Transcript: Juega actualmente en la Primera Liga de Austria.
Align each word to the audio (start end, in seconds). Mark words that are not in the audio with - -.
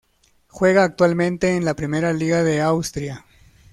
Juega 0.47 0.83
actualmente 0.83 1.55
en 1.55 1.63
la 1.63 1.75
Primera 1.75 2.11
Liga 2.11 2.41
de 2.43 2.59
Austria. 2.61 3.23